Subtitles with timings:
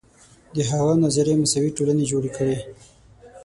[0.55, 2.57] د هغه نظریې مساوي ټولنې جوړې کړې.